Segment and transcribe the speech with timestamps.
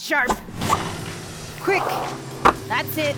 [0.00, 0.30] Sharp.
[1.60, 1.82] Quick.
[2.66, 3.14] That's it.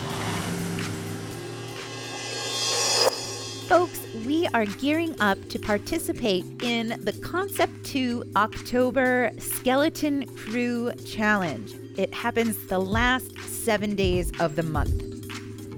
[3.69, 11.73] Folks, we are gearing up to participate in the Concept 2 October Skeleton Crew Challenge.
[11.97, 15.05] It happens the last seven days of the month.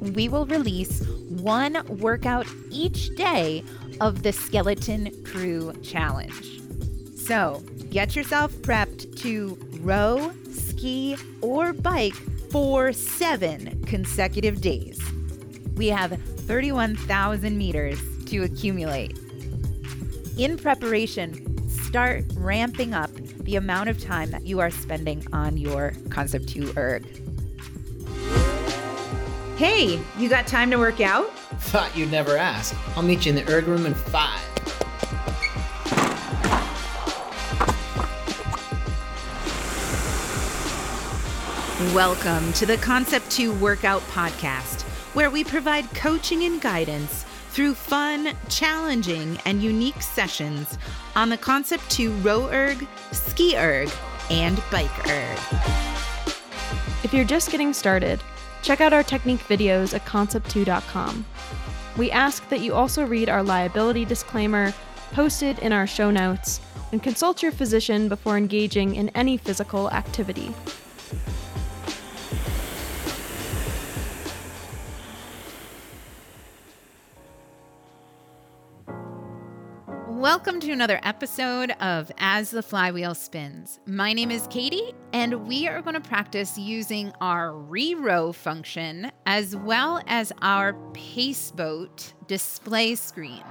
[0.00, 3.62] We will release one workout each day
[4.00, 6.60] of the Skeleton Crew Challenge.
[7.14, 12.14] So get yourself prepped to row, ski, or bike
[12.50, 15.00] for seven consecutive days.
[15.76, 19.18] We have 31,000 meters to accumulate.
[20.38, 25.92] In preparation, start ramping up the amount of time that you are spending on your
[26.10, 27.04] Concept 2 erg.
[29.56, 31.30] Hey, you got time to work out?
[31.60, 32.74] Thought you'd never ask.
[32.96, 34.43] I'll meet you in the erg room in five.
[41.94, 44.82] Welcome to the Concept 2 Workout Podcast,
[45.14, 50.76] where we provide coaching and guidance through fun, challenging, and unique sessions
[51.14, 53.88] on the Concept 2 row erg, ski erg,
[54.28, 55.38] and bike erg.
[57.04, 58.20] If you're just getting started,
[58.62, 61.24] check out our technique videos at concept2.com.
[61.96, 64.74] We ask that you also read our liability disclaimer
[65.12, 70.52] posted in our show notes and consult your physician before engaging in any physical activity.
[80.24, 83.78] Welcome to another episode of As the Flywheel Spins.
[83.84, 89.54] My name is Katie, and we are going to practice using our re-row function as
[89.54, 93.42] well as our Paceboat display screen.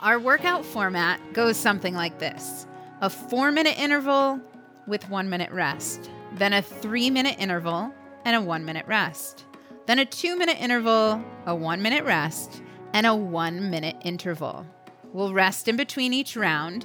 [0.00, 2.68] Our workout format goes something like this
[3.00, 4.40] a four minute interval
[4.86, 7.92] with one minute rest, then a three minute interval
[8.24, 9.44] and a one minute rest,
[9.86, 14.64] then a two minute interval, a one minute rest, and a one minute interval.
[15.14, 16.84] We'll rest in between each round,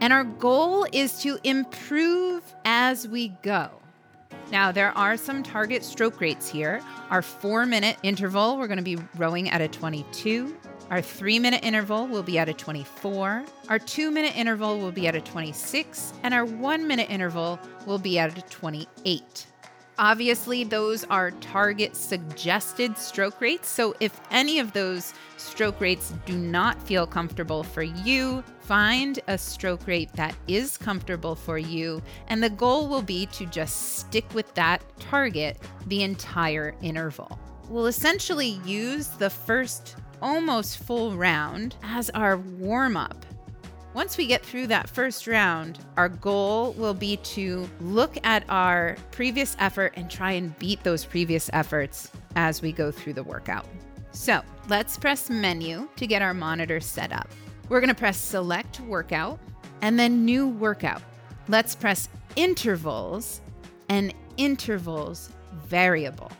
[0.00, 3.68] and our goal is to improve as we go.
[4.52, 6.80] Now, there are some target stroke rates here.
[7.10, 10.56] Our four minute interval, we're going to be rowing at a 22.
[10.90, 13.44] Our three minute interval will be at a 24.
[13.68, 16.12] Our two minute interval will be at a 26.
[16.22, 19.46] And our one minute interval will be at a 28.
[19.98, 23.68] Obviously, those are target suggested stroke rates.
[23.68, 25.12] So, if any of those
[25.44, 31.34] stroke rates do not feel comfortable for you, find a stroke rate that is comfortable
[31.34, 32.02] for you.
[32.28, 37.38] And the goal will be to just stick with that target the entire interval.
[37.68, 43.24] We'll essentially use the first almost full round as our warm up
[43.94, 48.96] once we get through that first round, our goal will be to look at our
[49.12, 53.66] previous effort and try and beat those previous efforts as we go through the workout.
[54.10, 57.28] So let's press menu to get our monitor set up.
[57.68, 59.38] We're going to press select workout
[59.82, 61.02] and then new workout.
[61.48, 63.40] Let's press intervals
[63.88, 65.30] and intervals
[65.66, 66.30] variable.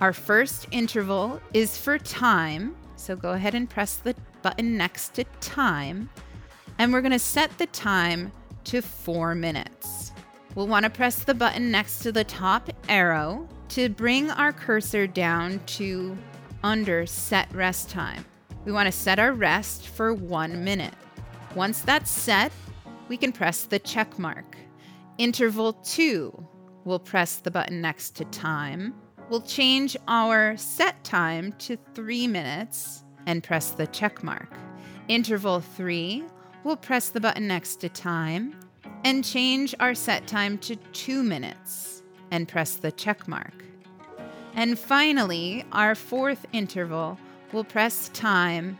[0.00, 2.76] Our first interval is for time.
[2.96, 6.10] So go ahead and press the button next to time
[6.78, 8.32] and we're going to set the time
[8.64, 10.12] to four minutes.
[10.54, 15.06] We'll want to press the button next to the top arrow to bring our cursor
[15.06, 16.16] down to
[16.64, 18.24] under set rest time.
[18.64, 20.94] We want to set our rest for one minute.
[21.54, 22.50] Once that's set,
[23.08, 24.56] we can press the check mark.
[25.18, 26.32] Interval two,
[26.84, 28.94] we'll press the button next to time.
[29.28, 34.50] We'll change our set time to three minutes and press the check mark.
[35.08, 36.24] Interval three,
[36.64, 38.58] we'll press the button next to time
[39.04, 43.64] and change our set time to two minutes and press the check mark.
[44.54, 47.18] And finally, our fourth interval,
[47.52, 48.78] we'll press time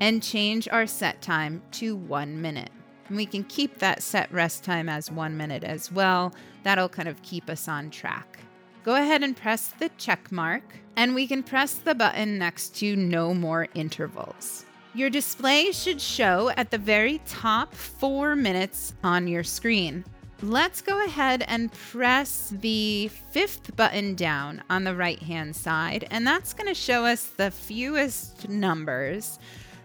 [0.00, 2.70] and change our set time to one minute.
[3.08, 6.34] And we can keep that set rest time as one minute as well.
[6.62, 8.40] That'll kind of keep us on track.
[8.84, 10.62] Go ahead and press the check mark,
[10.96, 14.64] and we can press the button next to no more intervals.
[14.94, 20.04] Your display should show at the very top four minutes on your screen.
[20.42, 26.26] Let's go ahead and press the fifth button down on the right hand side, and
[26.26, 29.38] that's going to show us the fewest numbers.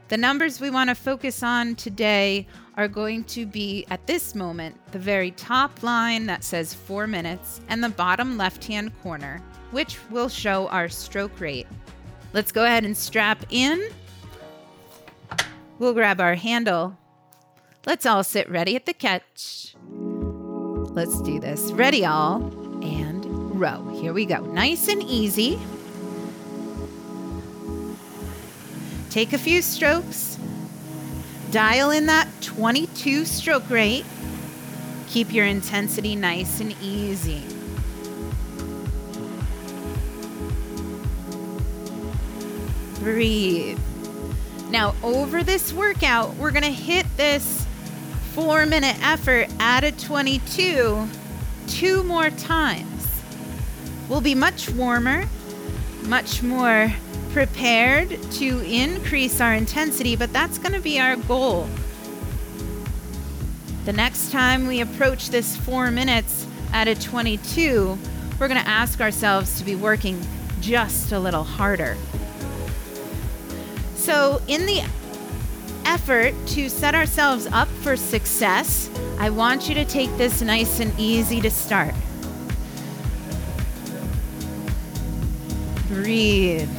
[0.09, 4.75] The numbers we want to focus on today are going to be at this moment
[4.91, 9.97] the very top line that says four minutes and the bottom left hand corner, which
[10.09, 11.67] will show our stroke rate.
[12.33, 13.89] Let's go ahead and strap in
[15.81, 16.95] We'll grab our handle.
[17.87, 19.75] Let's all sit ready at the catch.
[20.93, 21.71] Let's do this.
[21.71, 22.41] Ready, all.
[22.83, 23.87] and row.
[24.01, 24.41] Here we go.
[24.41, 25.59] Nice and easy.
[29.09, 30.37] Take a few strokes.
[31.51, 34.05] Dial in that 22 stroke rate.
[35.07, 37.43] Keep your intensity nice and easy.
[42.99, 43.79] Breathe.
[44.69, 47.60] Now, over this workout, we're going to hit this
[48.33, 51.07] four minute effort at a 22
[51.67, 53.21] two more times.
[54.07, 55.25] We'll be much warmer,
[56.03, 56.93] much more
[57.31, 61.67] prepared to increase our intensity, but that's going to be our goal.
[63.85, 67.97] The next time we approach this four minutes at a 22,
[68.39, 70.21] we're going to ask ourselves to be working
[70.61, 71.97] just a little harder.
[73.95, 74.81] So, in the
[75.85, 78.89] effort to set ourselves up for success,
[79.19, 81.93] I want you to take this nice and easy to start.
[85.87, 86.69] Breathe.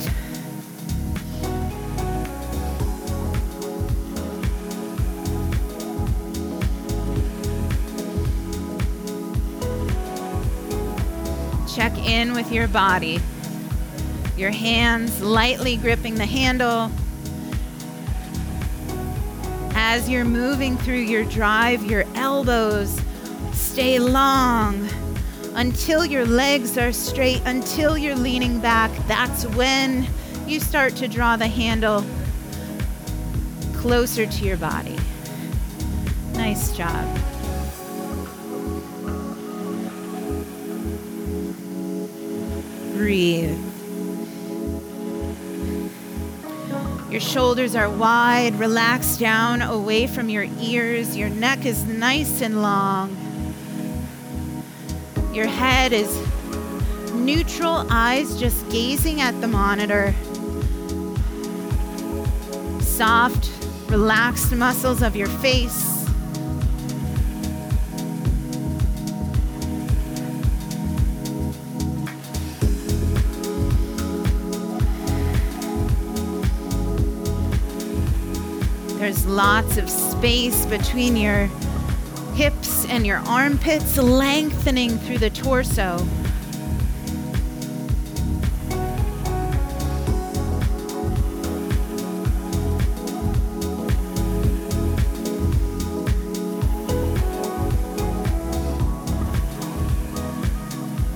[11.74, 13.20] Check in with your body.
[14.36, 16.90] Your hands lightly gripping the handle
[19.84, 23.00] as you're moving through your drive, your elbows
[23.52, 24.88] stay long
[25.56, 28.92] until your legs are straight, until you're leaning back.
[29.08, 30.06] That's when
[30.46, 32.04] you start to draw the handle
[33.74, 34.96] closer to your body.
[36.34, 37.04] Nice job.
[42.94, 43.71] Breathe.
[47.12, 51.14] Your shoulders are wide, relaxed down away from your ears.
[51.14, 53.14] Your neck is nice and long.
[55.34, 56.08] Your head is
[57.12, 60.14] neutral, eyes just gazing at the monitor.
[62.80, 63.50] Soft,
[63.90, 65.91] relaxed muscles of your face.
[79.26, 81.46] Lots of space between your
[82.34, 86.06] hips and your armpits, lengthening through the torso.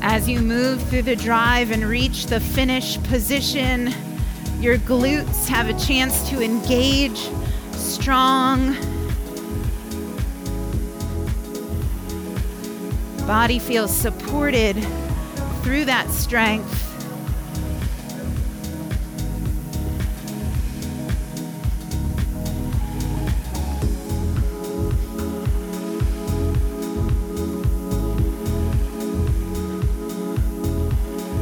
[0.01, 3.93] As you move through the drive and reach the finish position,
[4.61, 7.29] your glutes have a chance to engage
[7.87, 8.77] strong.
[13.27, 14.77] Body feels supported
[15.63, 16.83] through that strength.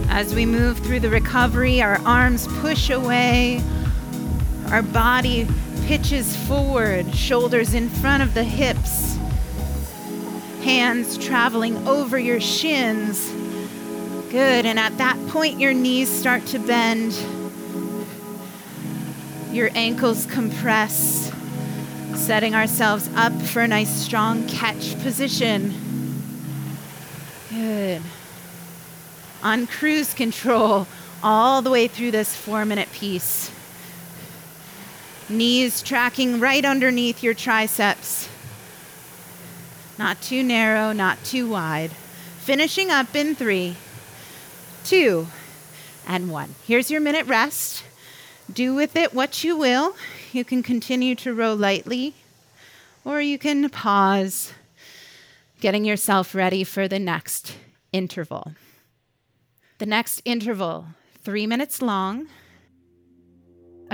[0.08, 3.62] As we move through the recovery, our arms push away,
[4.68, 5.46] our body
[5.86, 9.18] pitches forward, shoulders in front of the hips,
[10.62, 13.30] hands traveling over your shins.
[14.30, 14.64] Good.
[14.64, 17.12] And at that point, your knees start to bend,
[19.52, 21.30] your ankles compress,
[22.14, 25.74] setting ourselves up for a nice strong catch position.
[27.50, 28.00] Good.
[29.42, 30.86] On cruise control
[31.22, 33.50] all the way through this four minute piece.
[35.28, 38.28] Knees tracking right underneath your triceps.
[39.98, 41.92] Not too narrow, not too wide.
[42.40, 43.76] Finishing up in three,
[44.84, 45.28] two,
[46.06, 46.54] and one.
[46.66, 47.84] Here's your minute rest.
[48.52, 49.96] Do with it what you will.
[50.32, 52.14] You can continue to row lightly,
[53.04, 54.52] or you can pause,
[55.60, 57.56] getting yourself ready for the next
[57.92, 58.52] interval.
[59.78, 60.88] The next interval,
[61.22, 62.26] three minutes long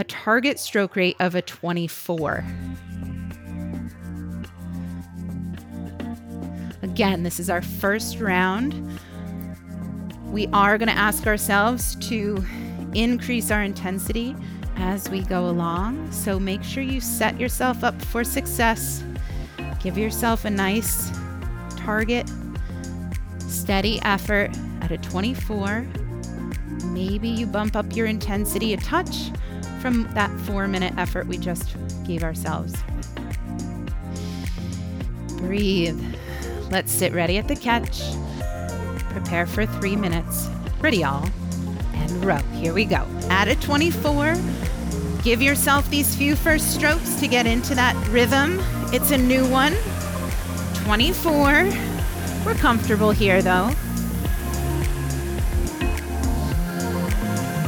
[0.01, 2.43] a target stroke rate of a 24.
[6.81, 8.99] Again, this is our first round.
[10.29, 12.43] We are going to ask ourselves to
[12.95, 14.35] increase our intensity
[14.77, 16.11] as we go along.
[16.13, 19.05] So make sure you set yourself up for success.
[19.83, 21.11] Give yourself a nice
[21.77, 22.27] target,
[23.41, 25.87] steady effort at a 24.
[26.87, 29.31] Maybe you bump up your intensity a touch
[29.81, 32.75] from that four minute effort we just gave ourselves.
[35.39, 36.01] Breathe.
[36.71, 38.03] Let's sit ready at the catch.
[39.11, 40.49] Prepare for three minutes.
[40.81, 41.29] Ready, y'all.
[41.95, 42.39] And row.
[42.55, 43.07] Here we go.
[43.29, 44.37] At a 24,
[45.23, 48.59] give yourself these few first strokes to get into that rhythm.
[48.93, 49.75] It's a new one.
[50.85, 51.69] 24.
[52.45, 53.71] We're comfortable here though.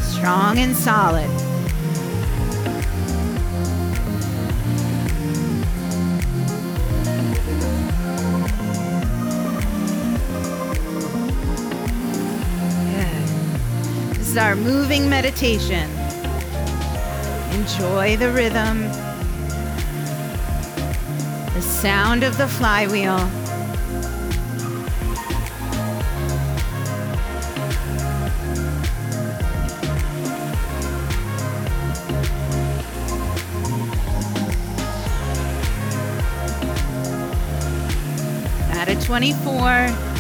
[0.00, 1.51] Strong and solid.
[14.32, 15.90] Is our moving meditation.
[17.52, 18.80] Enjoy the rhythm,
[21.52, 23.18] the sound of the flywheel.
[38.72, 40.12] At a 24.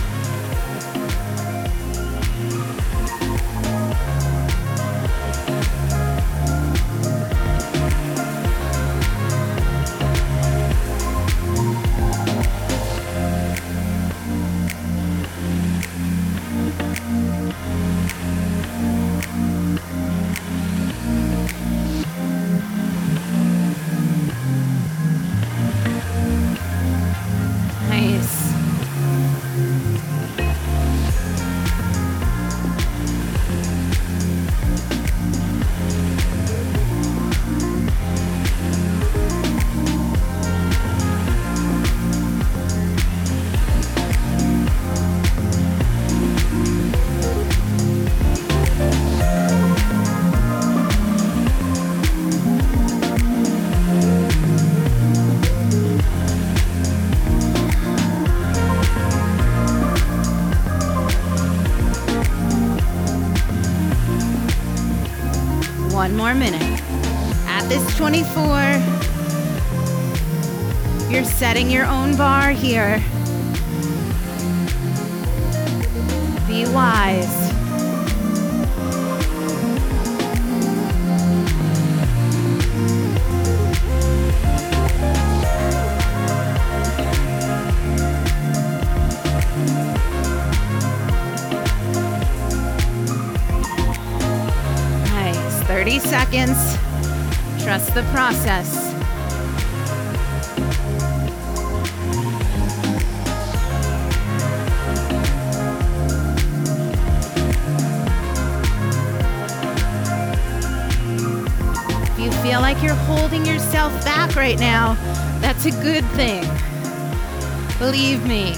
[71.70, 72.98] Your own bar here.
[76.48, 77.52] Be wise.
[95.10, 95.62] Nice.
[95.64, 96.76] 30 seconds.
[97.62, 98.91] Trust the process.
[112.72, 114.94] Like you're holding yourself back right now,
[115.42, 116.42] that's a good thing.
[117.78, 118.54] Believe me.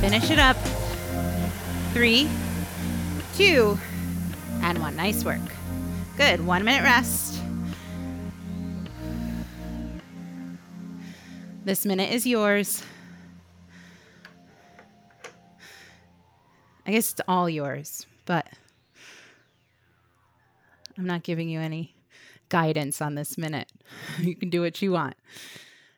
[0.00, 0.56] Finish it up.
[1.92, 2.26] Three,
[3.34, 3.78] two,
[4.62, 4.96] and one.
[4.96, 5.42] Nice work.
[6.16, 6.46] Good.
[6.46, 7.42] One minute rest.
[11.66, 12.82] This minute is yours.
[16.86, 18.46] I guess it's all yours, but
[21.00, 21.94] I'm not giving you any
[22.50, 23.72] guidance on this minute.
[24.18, 25.14] You can do what you want.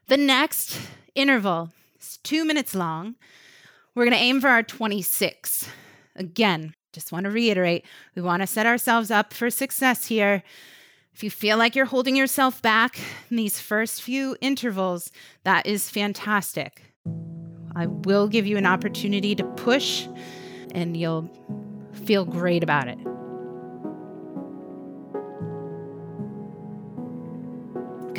[0.07, 0.79] The next
[1.17, 3.17] interval is two minutes long.
[3.97, 5.69] We're going to aim for our 26.
[6.15, 10.45] Again, just want to reiterate we want to set ourselves up for success here.
[11.13, 15.11] If you feel like you're holding yourself back in these first few intervals,
[15.43, 16.83] that is fantastic.
[17.75, 20.07] I will give you an opportunity to push,
[20.75, 21.29] and you'll
[22.07, 23.12] feel great about it.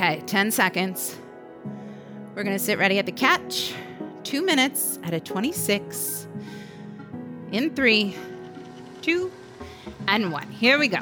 [0.04, 1.18] Okay, 10 seconds.
[2.36, 3.74] We're going to sit ready at the catch.
[4.26, 6.28] Two minutes at a 26.
[7.54, 8.14] In three,
[9.02, 9.32] two,
[10.10, 10.52] and one.
[10.52, 11.00] Here we go.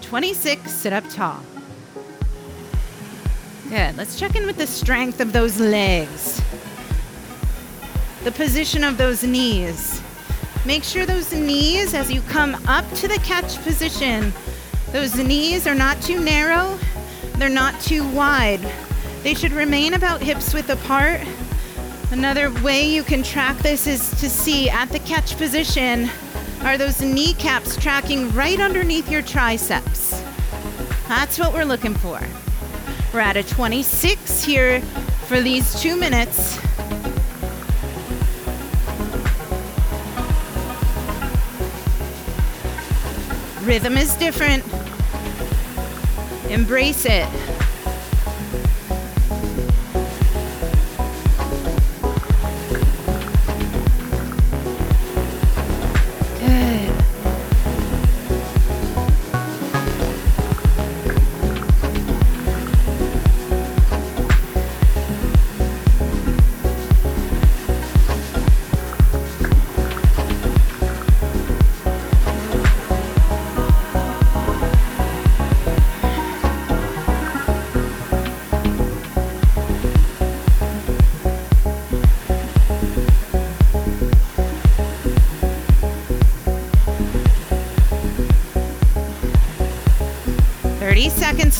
[0.00, 1.40] 26, sit up tall.
[3.68, 3.96] Good.
[3.96, 6.42] Let's check in with the strength of those legs,
[8.24, 10.02] the position of those knees.
[10.66, 14.32] Make sure those knees, as you come up to the catch position,
[14.90, 16.76] those knees are not too narrow,
[17.36, 18.60] they're not too wide.
[19.22, 21.20] They should remain about hips width apart.
[22.10, 26.08] Another way you can track this is to see at the catch position
[26.62, 30.22] are those kneecaps tracking right underneath your triceps.
[31.08, 32.20] That's what we're looking for.
[33.12, 34.80] We're at a 26 here
[35.26, 36.58] for these two minutes.
[43.62, 44.62] Rhythm is different.
[46.54, 47.43] Embrace it.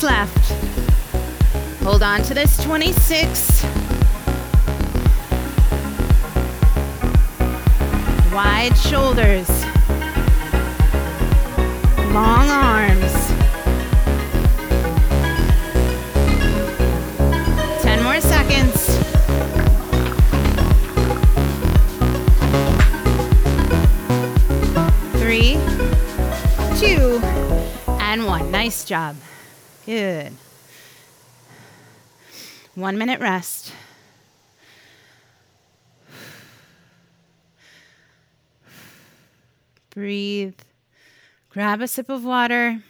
[0.05, 0.51] Left.
[1.83, 3.63] Hold on to this 26.
[8.31, 9.49] Wide shoulders.
[12.13, 13.13] Long arms.
[17.81, 18.85] 10 more seconds.
[25.19, 25.53] Three,
[26.79, 27.19] two,
[27.99, 28.51] and one.
[28.51, 29.15] Nice job.
[29.85, 30.33] Good.
[32.73, 33.71] One minute rest.
[39.91, 40.55] Breathe.
[41.51, 42.81] Grab a sip of water.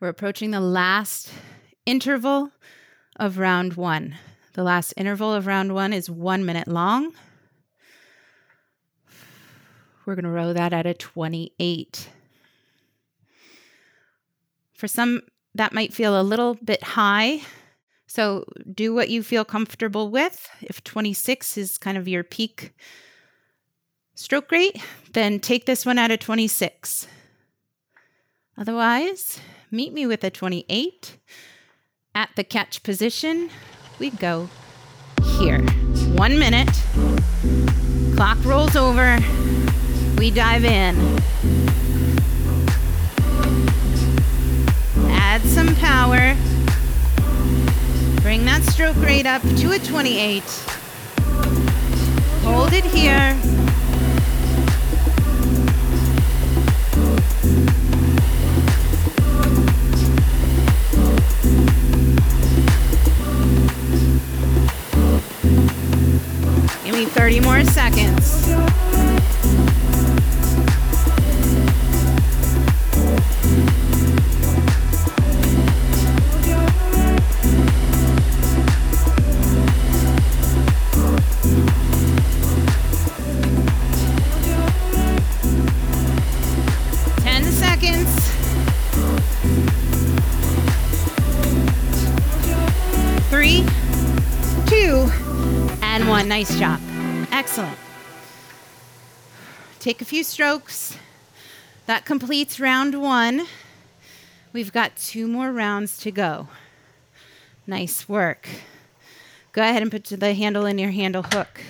[0.00, 1.32] We're approaching the last
[1.84, 2.50] interval
[3.16, 4.16] of round one.
[4.52, 7.12] The last interval of round one is one minute long.
[10.04, 12.08] We're going to row that at a 28.
[14.74, 15.22] For some,
[15.54, 17.42] that might feel a little bit high.
[18.08, 20.48] So do what you feel comfortable with.
[20.62, 22.74] If 26 is kind of your peak
[24.16, 27.06] stroke rate, then take this one at a 26.
[28.58, 29.38] Otherwise,
[29.70, 31.18] meet me with a 28.
[32.12, 33.50] At the catch position,
[34.00, 34.48] we go
[35.38, 35.60] here.
[36.16, 36.70] One minute.
[38.16, 39.18] Clock rolls over.
[40.16, 40.96] We dive in.
[45.10, 46.34] Add some power.
[48.22, 50.42] Bring that stroke rate up to a 28.
[52.42, 53.59] Hold it here.
[67.66, 68.46] Seconds.
[87.18, 88.08] Ten seconds.
[93.28, 93.64] Three,
[94.66, 95.10] two,
[95.82, 96.28] and one.
[96.28, 96.79] Nice job.
[97.40, 97.78] Excellent.
[99.78, 100.98] Take a few strokes.
[101.86, 103.46] That completes round one.
[104.52, 106.48] We've got two more rounds to go.
[107.66, 108.46] Nice work.
[109.52, 111.62] Go ahead and put the handle in your handle hook.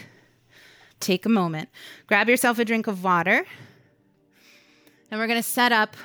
[0.99, 1.69] Take a moment.
[2.09, 3.47] Grab yourself a drink of water.
[5.09, 5.97] And we're going to set up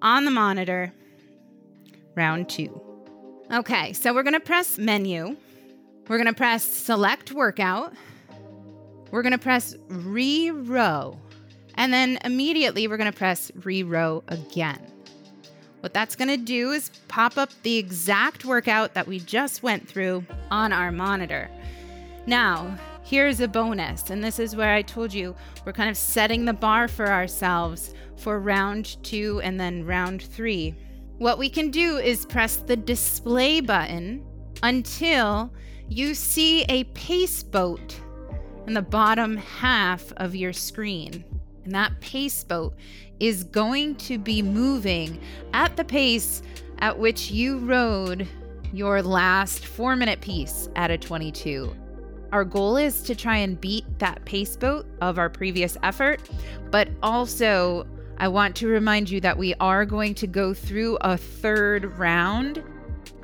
[0.00, 0.92] on the monitor
[2.14, 2.80] round two.
[3.52, 5.36] Okay, so we're going to press menu.
[6.06, 7.92] We're going to press select workout.
[9.12, 11.20] We're going to press re row.
[11.74, 14.80] And then immediately we're going to press re row again.
[15.80, 19.86] What that's going to do is pop up the exact workout that we just went
[19.86, 21.50] through on our monitor.
[22.24, 25.34] Now, here's a bonus, and this is where I told you
[25.66, 30.74] we're kind of setting the bar for ourselves for round two and then round three.
[31.18, 34.24] What we can do is press the display button
[34.62, 35.52] until
[35.88, 38.00] you see a pace boat
[38.66, 41.24] in the bottom half of your screen.
[41.64, 42.74] And that pace boat
[43.20, 45.20] is going to be moving
[45.52, 46.42] at the pace
[46.78, 48.26] at which you rowed
[48.72, 51.76] your last four minute piece at a 22.
[52.32, 56.28] Our goal is to try and beat that pace boat of our previous effort,
[56.70, 61.16] but also I want to remind you that we are going to go through a
[61.16, 62.62] third round.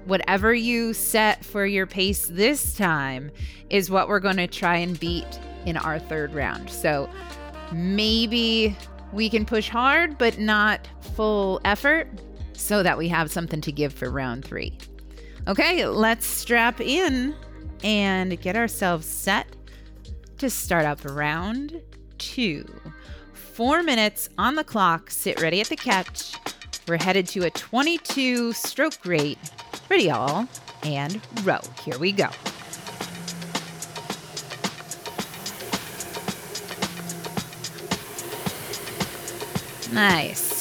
[0.08, 3.30] Whatever you set for your pace this time
[3.68, 6.70] is what we're going to try and beat in our third round.
[6.70, 7.10] So
[7.72, 8.74] maybe
[9.12, 12.08] we can push hard, but not full effort
[12.54, 14.78] so that we have something to give for round three.
[15.46, 17.36] Okay, let's strap in
[17.84, 19.46] and get ourselves set
[20.38, 21.82] to start up round
[22.16, 22.64] two.
[23.34, 25.10] Four minutes on the clock.
[25.10, 26.34] Sit ready at the catch.
[26.86, 29.36] We're headed to a 22 stroke rate.
[29.88, 30.46] Ready, all,
[30.82, 31.60] and row.
[31.84, 32.28] Here we go.
[39.92, 40.58] Nice.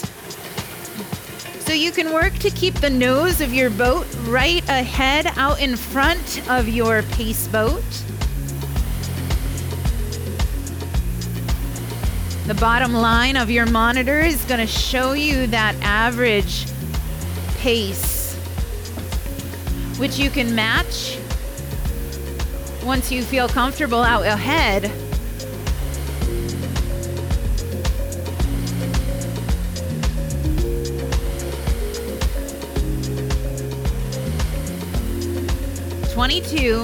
[1.59, 5.75] So you can work to keep the nose of your boat right ahead out in
[5.75, 7.83] front of your pace boat.
[12.47, 16.65] The bottom line of your monitor is going to show you that average
[17.57, 18.16] pace,
[19.97, 21.17] which you can match
[22.83, 24.91] Once you feel comfortable out ahead,
[36.17, 36.83] Twenty-two.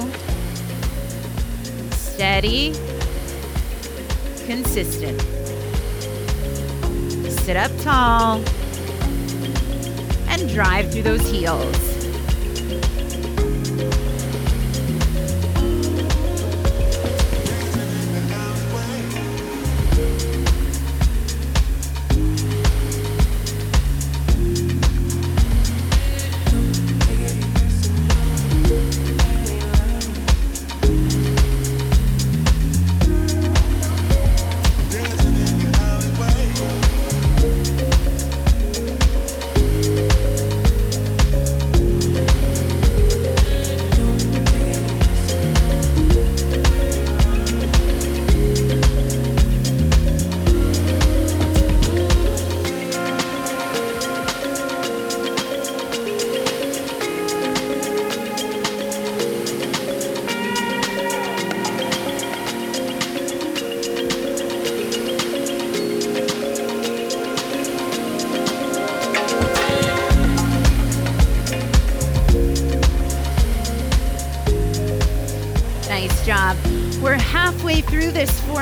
[1.94, 2.72] Steady.
[4.46, 5.20] Consistent.
[7.32, 8.44] Sit up tall
[10.30, 11.93] and drive through those heels.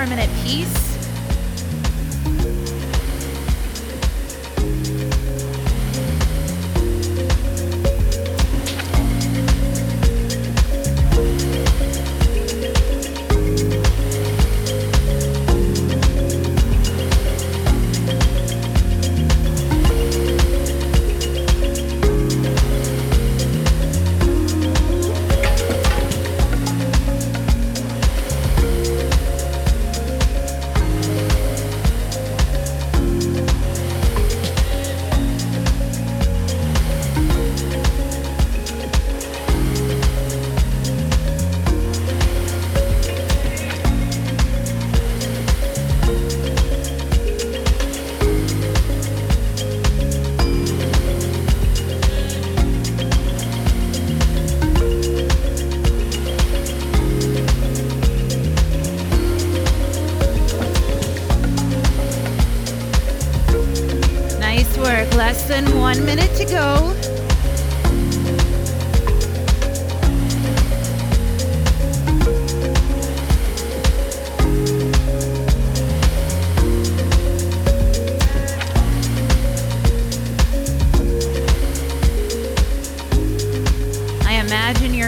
[0.08, 0.81] Minute piece.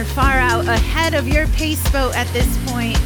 [0.03, 2.97] You're far out ahead of your pace boat at this point.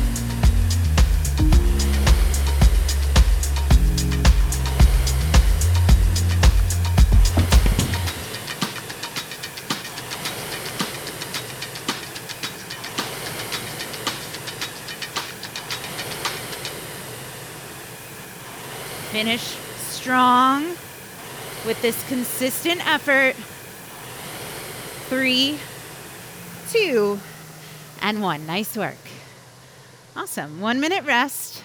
[19.12, 19.42] Finish
[19.78, 20.64] strong
[21.64, 23.36] with this consistent effort.
[25.10, 25.60] Three,
[26.78, 27.20] two,
[28.02, 28.46] and one.
[28.46, 28.98] Nice work.
[30.16, 30.62] Awesome.
[30.62, 31.64] One minute rest.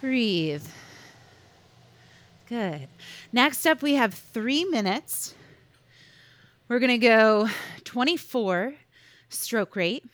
[0.00, 0.66] Breathe.
[2.48, 2.88] Good.
[3.32, 5.34] Next up, we have three minutes.
[6.68, 7.48] We're going to go
[7.84, 8.74] 24
[9.28, 10.04] stroke rate.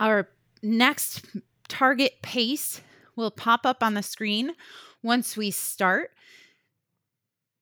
[0.00, 0.28] Our
[0.62, 1.24] next
[1.68, 2.80] target pace
[3.16, 4.52] will pop up on the screen
[5.02, 6.10] once we start.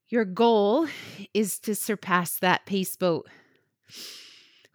[0.09, 0.87] Your goal
[1.35, 3.29] is to surpass that pace boat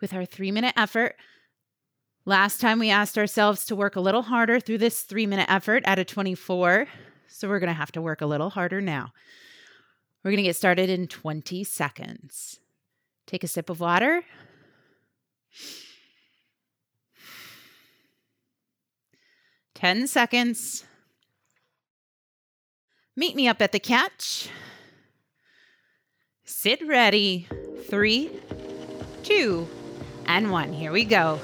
[0.01, 1.15] with our three minute effort.
[2.25, 5.83] Last time we asked ourselves to work a little harder through this three minute effort
[5.85, 6.87] at a 24.
[7.27, 9.13] So we're going to have to work a little harder now.
[10.23, 12.59] We're going to get started in 20 seconds.
[13.25, 14.23] Take a sip of water.
[19.73, 20.85] Ten seconds.
[23.15, 24.49] Meet me up at the catch.
[26.45, 27.47] Sit ready.
[27.89, 28.31] Three,
[29.23, 29.67] two,
[30.25, 30.73] and one.
[30.73, 31.39] Here we go.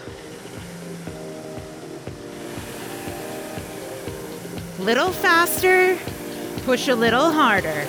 [4.79, 5.97] Little faster,
[6.65, 7.85] push a little harder.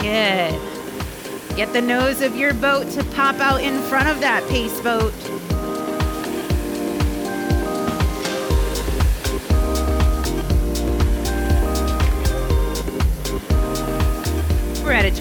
[0.00, 1.56] Good.
[1.56, 5.12] Get the nose of your boat to pop out in front of that pace boat.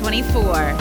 [0.06, 0.76] We're at a 24.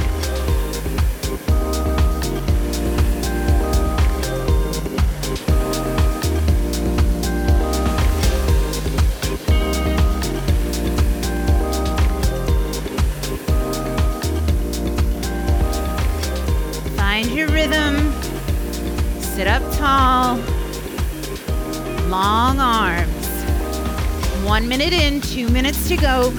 [16.97, 18.13] Find your rhythm.
[19.21, 20.37] Sit up tall.
[22.09, 23.09] Long arms.
[24.45, 26.33] One minute in, two minutes to go.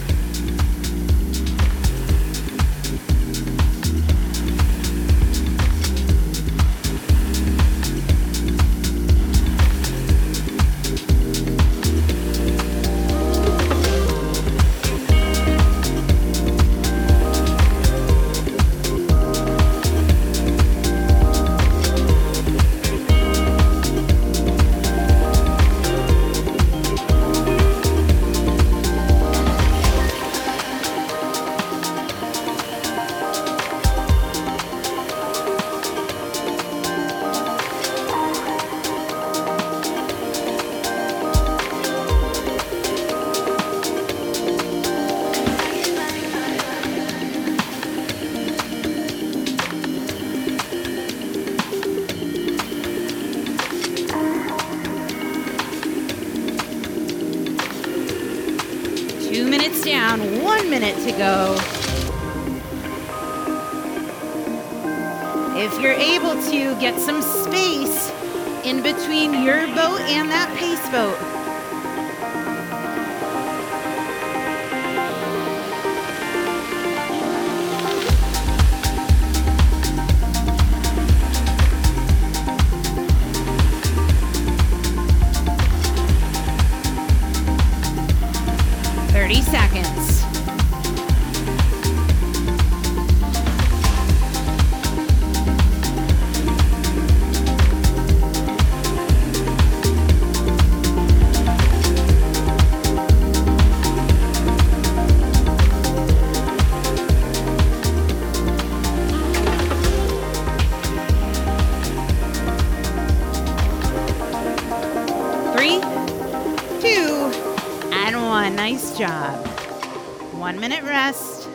[120.68, 121.48] Minute rest.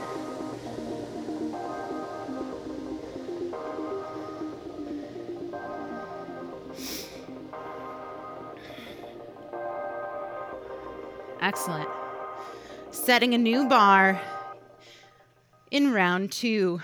[11.40, 11.88] Excellent.
[12.92, 14.20] Setting a new bar
[15.72, 16.80] in round two.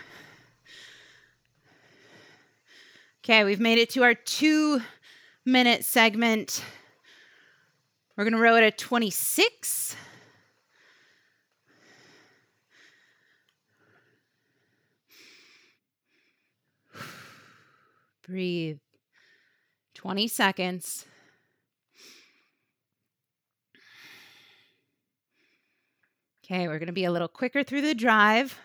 [3.22, 4.80] Okay, we've made it to our two
[5.44, 6.64] minute segment.
[8.16, 9.94] We're going to row at 26.
[18.26, 18.78] Breathe.
[19.94, 21.06] 20 seconds.
[26.44, 28.58] Okay, we're going to be a little quicker through the drive.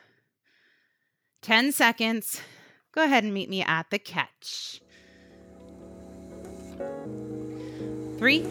[1.41, 2.41] 10 seconds.
[2.91, 4.81] Go ahead and meet me at the catch.
[8.17, 8.45] Three,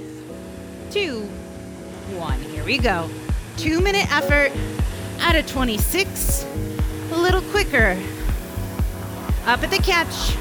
[0.90, 1.20] two,
[2.16, 2.40] one.
[2.40, 3.09] Here we go.
[3.57, 4.51] Two minute effort
[5.20, 6.46] out of 26.
[7.12, 7.96] A little quicker.
[9.46, 10.37] Up at the catch.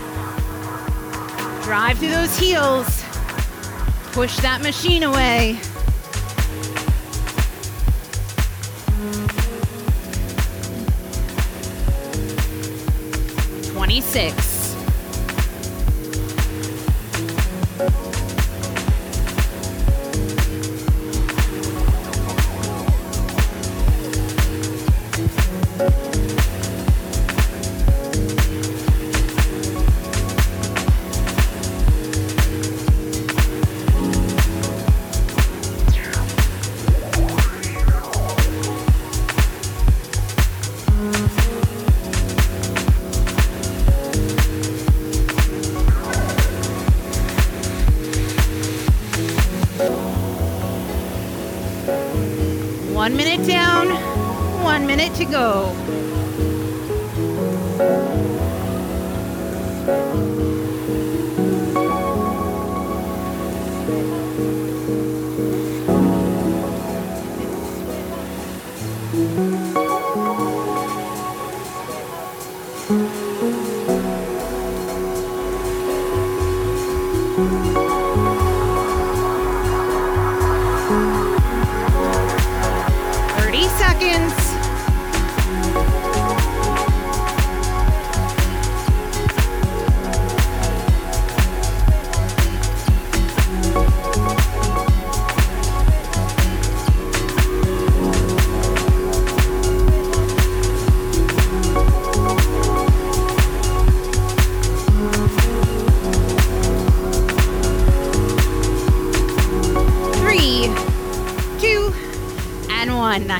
[1.69, 3.03] Drive through those heels.
[4.13, 5.59] Push that machine away.
[13.71, 14.48] Twenty-six.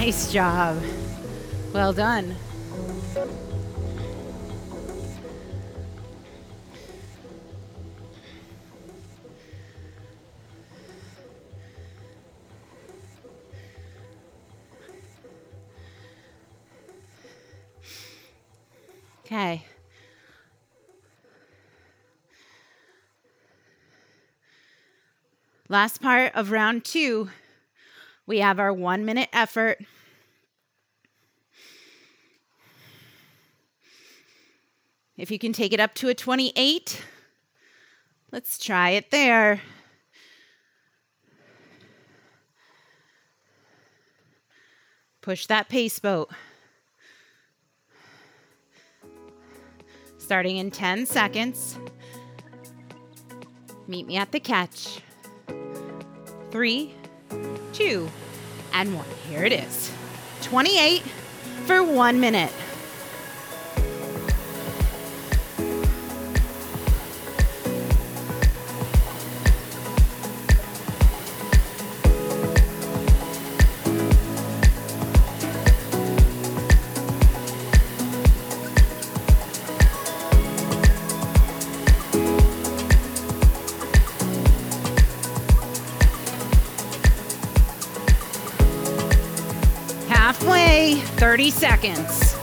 [0.09, 0.81] Nice job.
[1.71, 2.35] Well done.
[19.23, 19.63] Okay.
[25.67, 27.29] Last part of round two,
[28.25, 29.77] we have our one minute effort.
[35.19, 37.05] If you can take it up to a 28,
[38.31, 39.59] let's try it there.
[45.19, 46.29] Push that pace boat.
[50.17, 51.77] Starting in 10 seconds.
[53.89, 55.01] Meet me at the catch.
[56.49, 56.93] Three,
[57.73, 58.09] two,
[58.71, 59.05] and one.
[59.27, 59.91] Here it is
[60.43, 61.01] 28
[61.65, 62.53] for one minute.
[91.39, 92.38] 30 seconds.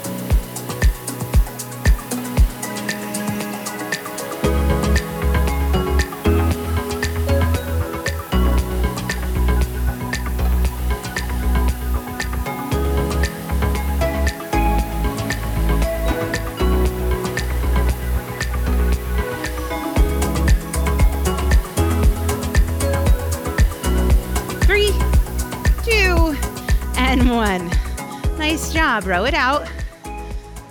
[29.00, 29.08] Job.
[29.08, 29.68] Row it out.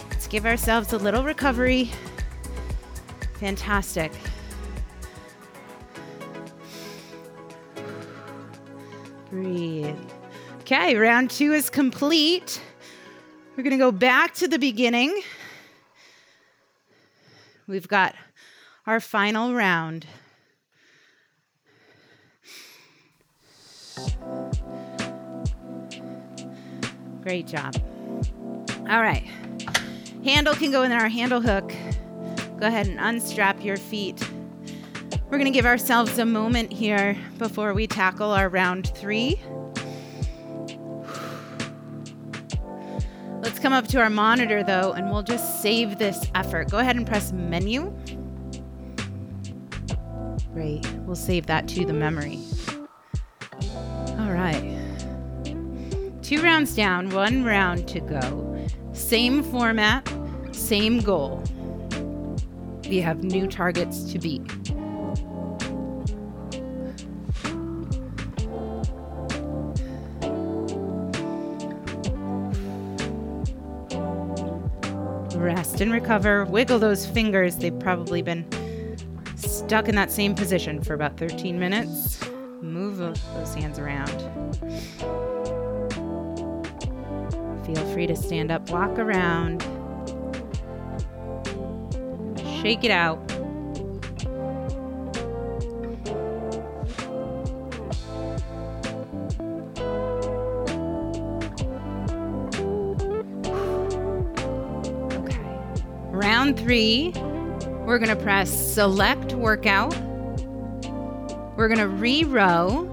[0.09, 1.91] Let's give ourselves a little recovery.
[3.39, 4.11] Fantastic.
[9.29, 9.95] Breathe.
[10.61, 12.61] Okay, round two is complete.
[13.55, 15.21] We're going to go back to the beginning.
[17.67, 18.15] We've got
[18.87, 20.07] our final round.
[27.21, 27.75] Great job.
[28.89, 29.27] All right.
[30.23, 31.73] Handle can go in our handle hook.
[32.59, 34.27] Go ahead and unstrap your feet.
[35.25, 39.41] We're going to give ourselves a moment here before we tackle our round three.
[43.41, 46.69] Let's come up to our monitor though, and we'll just save this effort.
[46.69, 47.93] Go ahead and press menu.
[50.53, 50.87] Great.
[50.99, 52.39] We'll save that to the memory.
[54.19, 54.63] All right.
[56.21, 58.54] Two rounds down, one round to go.
[59.05, 60.11] Same format,
[60.51, 61.43] same goal.
[62.89, 64.41] We have new targets to beat.
[75.35, 76.45] Rest and recover.
[76.45, 77.57] Wiggle those fingers.
[77.57, 78.43] They've probably been
[79.35, 82.19] stuck in that same position for about 13 minutes.
[82.59, 85.34] Move those hands around.
[87.65, 89.63] Feel free to stand up, walk around,
[92.61, 93.17] shake it out.
[105.13, 105.39] Okay.
[106.11, 107.13] Round three,
[107.85, 109.95] we're going to press select workout.
[111.57, 112.87] We're going to re row,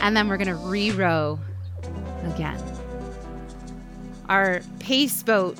[0.00, 1.40] and then we're going to re row
[2.24, 2.69] again.
[4.30, 5.58] Our pace boat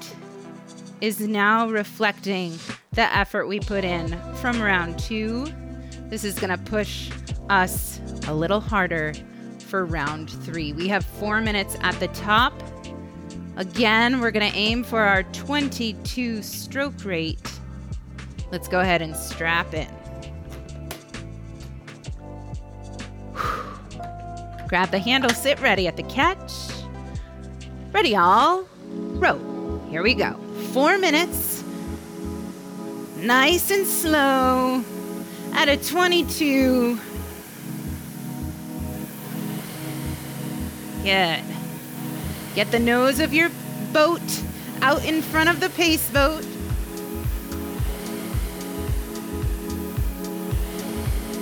[1.01, 2.57] is now reflecting
[2.93, 5.49] the effort we put in from round two.
[6.09, 7.11] This is going to push
[7.49, 9.13] us a little harder
[9.67, 10.73] for round three.
[10.73, 12.53] We have four minutes at the top.
[13.57, 17.53] Again, we're going to aim for our 22 stroke rate.
[18.53, 19.89] Let's go ahead and strap in.
[24.69, 26.70] Grab the handle, sit ready at the catch.
[27.93, 28.67] Ready, all.
[28.89, 29.81] Row.
[29.91, 30.35] Here we go.
[30.73, 31.65] Four minutes.
[33.17, 34.85] Nice and slow.
[35.53, 36.99] At a 22.
[41.03, 41.43] Good.
[42.55, 43.51] Get the nose of your
[43.93, 44.23] boat
[44.83, 46.45] out in front of the pace boat.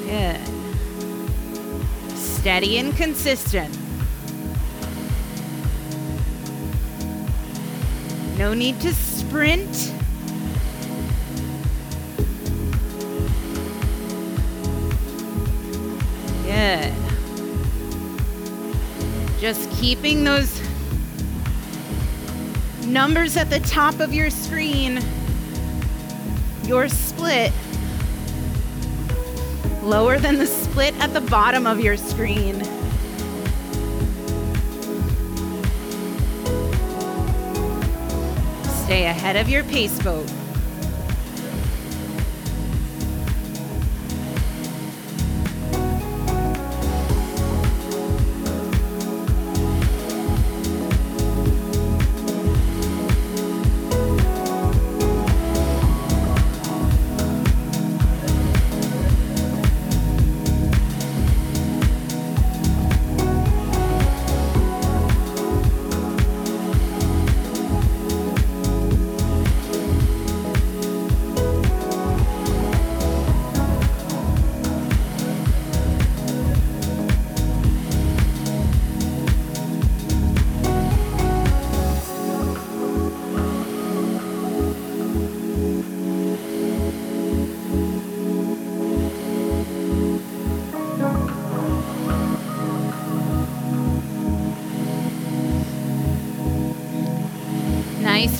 [0.06, 0.40] Good.
[2.16, 3.87] Steady and consistent.
[8.38, 9.92] No need to sprint.
[16.44, 16.94] Good.
[19.40, 20.62] Just keeping those
[22.86, 25.00] numbers at the top of your screen.
[26.62, 27.52] Your split
[29.82, 32.62] lower than the split at the bottom of your screen.
[38.88, 40.37] Stay ahead of your pace boat.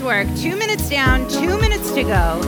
[0.08, 0.26] Work.
[0.36, 2.40] Two minutes down, two minutes to go.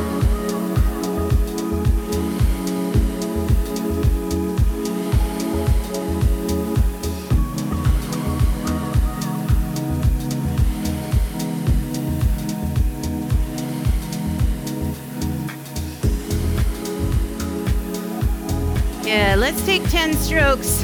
[19.04, 20.82] Yeah, let's take 10 strokes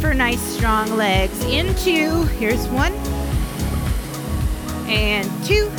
[0.00, 1.44] for nice strong legs.
[1.44, 2.94] Into, here's one,
[4.88, 5.70] and two.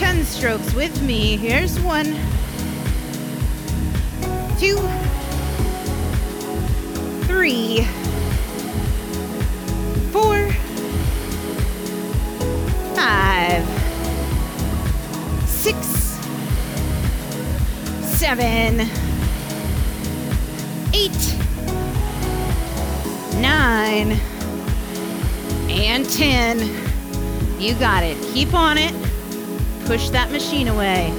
[0.00, 1.36] 10 strokes with me.
[1.36, 2.06] Here's one,
[4.58, 4.78] two,
[7.26, 7.82] three,
[10.10, 10.50] four,
[12.94, 13.62] five,
[15.46, 15.76] six,
[18.00, 18.80] seven,
[20.94, 21.36] eight,
[23.38, 24.12] nine,
[25.68, 27.60] and 10.
[27.60, 28.16] You got it.
[28.32, 28.99] Keep on it.
[29.90, 31.12] Push that machine away.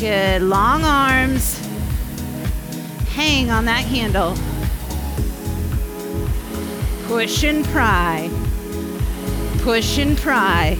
[0.00, 0.42] Good.
[0.42, 1.64] Long arms.
[3.10, 4.34] Hang on that handle.
[7.06, 8.28] Push and pry.
[9.58, 10.76] Push and pry.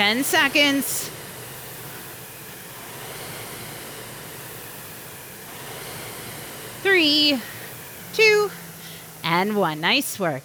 [0.00, 1.10] Ten seconds.
[6.82, 7.38] Three,
[8.14, 8.50] two,
[9.22, 9.82] and one.
[9.82, 10.42] Nice work.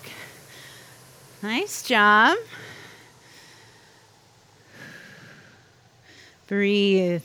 [1.41, 2.37] Nice job.
[6.47, 7.23] Breathe.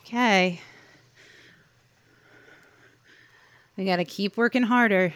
[0.00, 0.60] Okay.
[3.76, 5.14] We got to keep working harder.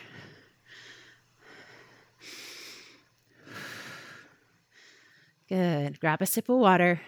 [5.48, 5.98] Good.
[5.98, 7.00] Grab a sip of water.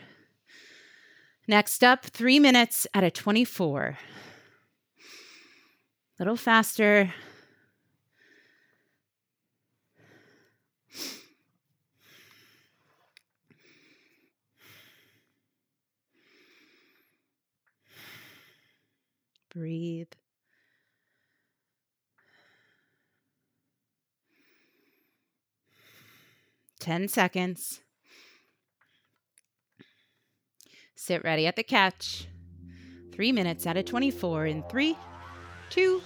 [1.46, 3.98] Next up, three minutes at a 24.
[4.98, 7.12] A little faster.
[19.52, 20.12] Breathe.
[26.78, 27.80] Ten seconds.
[31.02, 32.26] Sit ready at the catch.
[33.10, 34.94] Three minutes out of 24 in three,
[35.70, 36.02] two,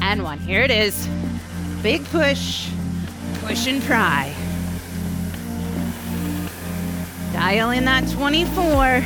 [0.00, 0.40] and one.
[0.40, 1.08] Here it is.
[1.80, 2.68] Big push,
[3.34, 4.34] push and pry.
[7.32, 9.04] Dial in that 24.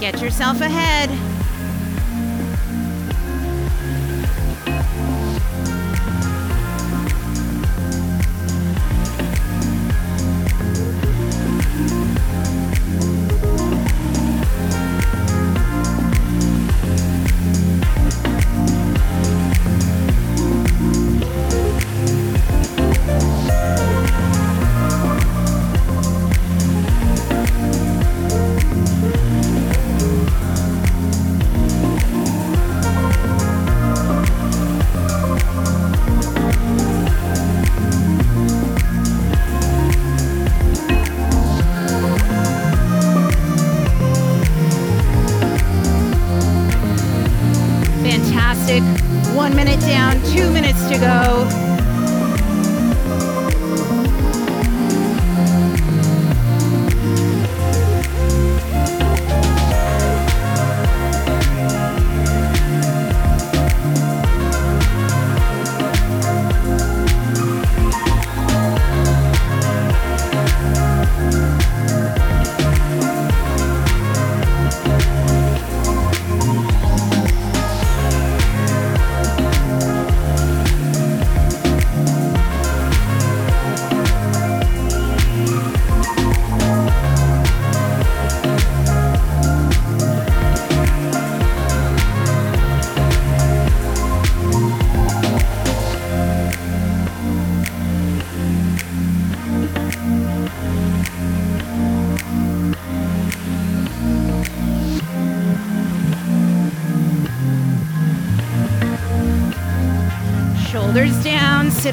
[0.00, 1.29] Get yourself ahead.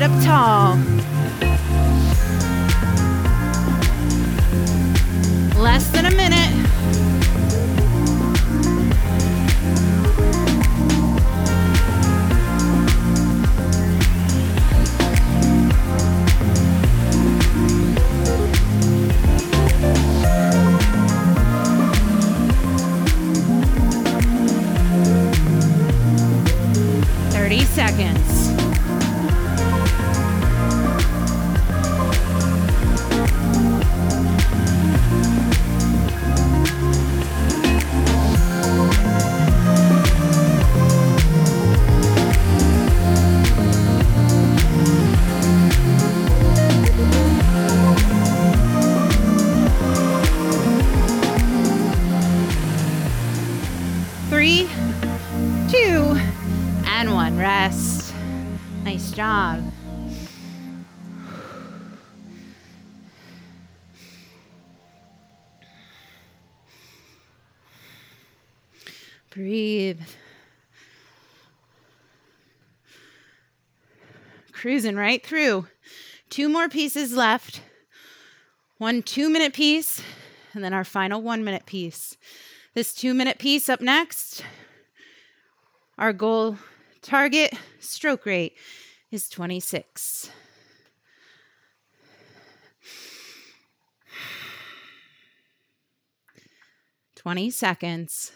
[0.01, 0.96] Up tall.
[69.37, 70.01] Breathe.
[74.51, 75.67] Cruising right through.
[76.31, 77.61] Two more pieces left.
[78.79, 80.01] One two minute piece,
[80.55, 82.17] and then our final one minute piece.
[82.73, 84.43] This two minute piece up next.
[85.99, 86.57] Our goal
[87.03, 88.57] target stroke rate
[89.11, 90.31] is 26.
[97.15, 98.31] Twenty seconds.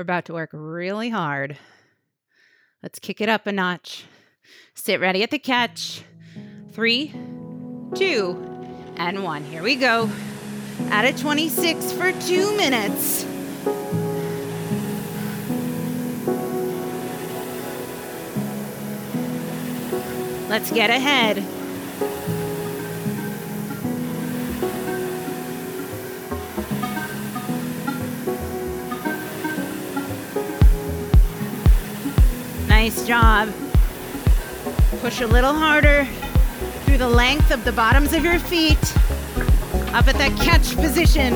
[0.00, 1.58] We're about to work really hard.
[2.82, 4.06] Let's kick it up a notch.
[4.74, 6.00] Sit ready at the catch.
[6.72, 7.12] Three,
[7.94, 8.42] two,
[8.96, 9.44] and one.
[9.44, 10.08] Here we go.
[10.88, 13.26] At a 26 for two minutes.
[20.48, 21.59] Let's get ahead.
[32.90, 33.48] Nice job.
[35.00, 36.08] Push a little harder
[36.84, 38.82] through the length of the bottoms of your feet.
[39.94, 41.34] Up at that catch position.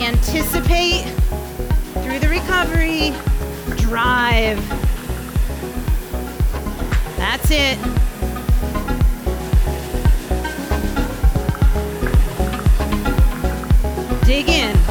[0.00, 1.02] Anticipate
[2.04, 3.10] through the recovery.
[3.76, 4.64] Drive.
[7.16, 7.76] That's it.
[14.24, 14.85] Dig in.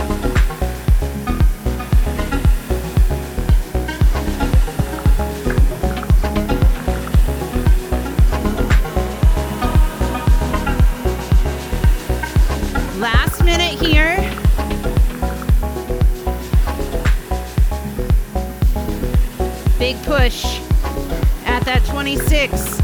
[22.48, 22.75] 26.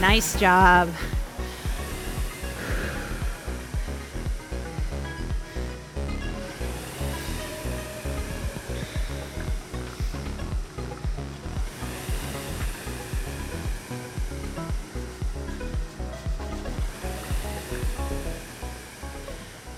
[0.00, 0.90] Nice job.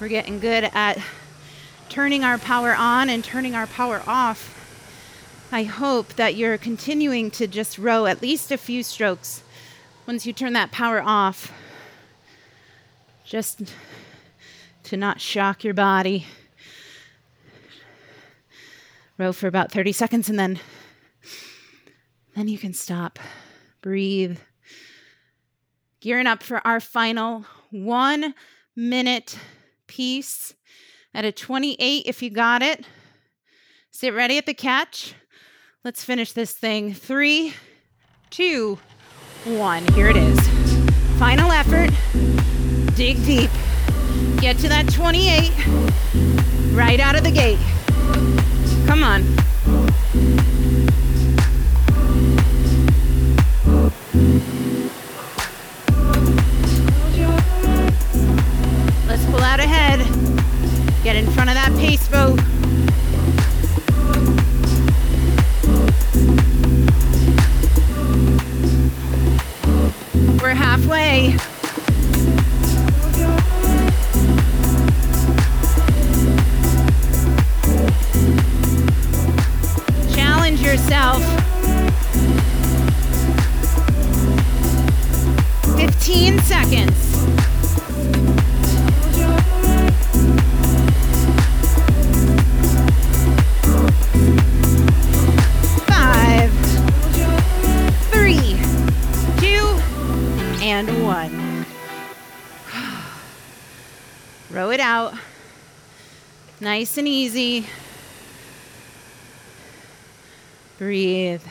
[0.00, 0.98] We're getting good at
[1.88, 4.50] turning our power on and turning our power off.
[5.52, 9.43] I hope that you're continuing to just row at least a few strokes
[10.06, 11.52] once you turn that power off.
[13.24, 13.72] Just
[14.84, 16.26] to not shock your body.
[19.16, 20.60] Row for about 30 seconds and then
[22.34, 23.18] then you can stop.
[23.80, 24.38] Breathe.
[26.00, 28.34] Gearing up for our final 1
[28.76, 29.38] minute
[29.86, 30.54] piece
[31.14, 32.84] at a 28 if you got it.
[33.90, 35.14] Sit ready at the catch.
[35.84, 36.92] Let's finish this thing.
[36.92, 37.54] Three,
[38.30, 38.78] two,
[39.46, 39.86] one.
[39.92, 40.38] Here it is.
[41.18, 41.90] Final effort.
[42.96, 43.50] Dig deep.
[44.40, 45.52] Get to that 28
[46.72, 47.58] right out of the gate.
[48.86, 49.24] Come on.
[59.06, 60.00] Let's pull out ahead.
[61.02, 62.40] Get in front of that pace boat.
[70.44, 71.38] We're halfway.
[80.14, 81.22] Challenge yourself.
[85.78, 87.13] 15 seconds.
[106.64, 107.66] Nice and easy.
[110.78, 111.42] Breathe.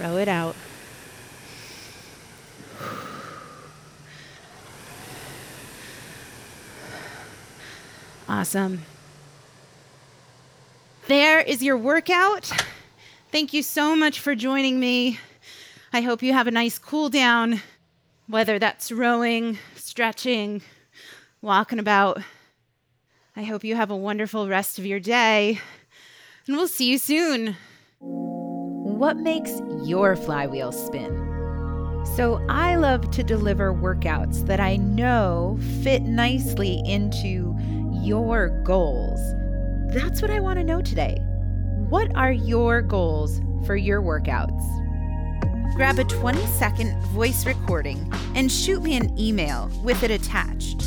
[0.00, 0.56] Row it out.
[8.26, 8.84] Awesome.
[11.06, 12.50] There is your workout.
[13.30, 15.20] Thank you so much for joining me.
[15.92, 17.60] I hope you have a nice cool down,
[18.28, 20.62] whether that's rowing, stretching,
[21.42, 22.22] walking about.
[23.38, 25.60] I hope you have a wonderful rest of your day,
[26.48, 27.56] and we'll see you soon.
[28.00, 29.52] What makes
[29.84, 31.14] your flywheel spin?
[32.16, 37.56] So, I love to deliver workouts that I know fit nicely into
[38.02, 39.20] your goals.
[39.94, 41.18] That's what I want to know today.
[41.88, 44.64] What are your goals for your workouts?
[45.76, 50.82] Grab a 20 second voice recording and shoot me an email with it attached.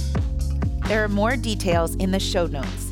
[0.87, 2.90] There are more details in the show notes.